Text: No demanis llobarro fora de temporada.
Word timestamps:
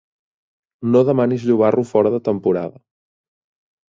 No 0.95 1.01
demanis 1.09 1.45
llobarro 1.49 1.83
fora 1.89 2.13
de 2.13 2.21
temporada. 2.31 2.81